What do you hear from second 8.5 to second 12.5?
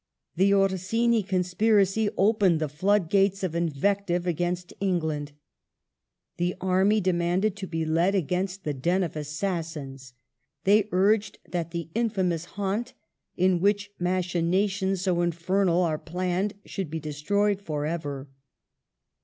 the den of assassins; they urged that the infamous